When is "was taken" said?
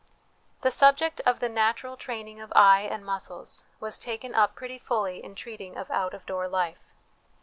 3.79-4.33